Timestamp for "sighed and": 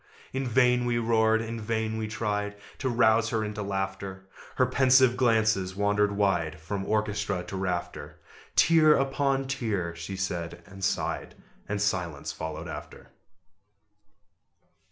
10.83-11.79